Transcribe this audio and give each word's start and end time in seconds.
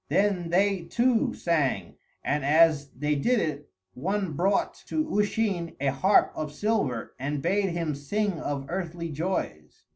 Then 0.09 0.49
they 0.49 0.81
too 0.85 1.35
sang, 1.35 1.93
and 2.23 2.43
as 2.43 2.89
they 2.89 3.13
did 3.13 3.39
it, 3.39 3.69
one 3.93 4.33
brought 4.33 4.73
to 4.87 5.15
Usheen 5.19 5.75
a 5.79 5.89
harp 5.91 6.31
of 6.33 6.51
silver 6.51 7.13
and 7.19 7.39
bade 7.39 7.69
him 7.69 7.93
sing 7.93 8.39
of 8.39 8.65
earthly 8.67 9.09
joys. 9.09 9.83